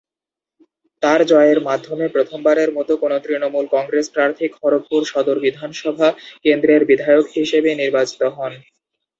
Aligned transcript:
তার 1.03 1.19
জয়ের 1.31 1.59
মাধ্যমে 1.67 2.05
প্রথমবারের 2.07 2.69
মত 2.73 2.89
কোনো 3.01 3.15
তৃণমূল 3.19 3.65
কংগ্রেস 3.75 4.07
প্রার্থী 4.09 4.45
খড়গপুর 4.55 5.01
সদর 5.05 5.37
বিধানসভা 5.39 6.09
কেন্দ্রের 6.45 6.81
বিধায়ক 6.89 7.25
হিসেবে 7.37 7.69
নির্বাচিত 7.81 8.21
হন। 8.35 8.53